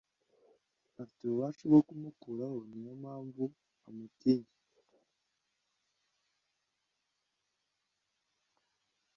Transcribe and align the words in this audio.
afite 1.01 1.21
ububasha 1.23 1.63
bwo 1.69 1.81
kumukuraho 1.87 2.57
niyo 2.69 2.93
mpamvu 3.01 3.43
amutinya 3.87 4.51